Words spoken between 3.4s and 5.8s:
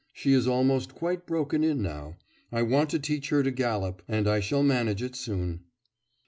to gallop, and I shall manage it soon.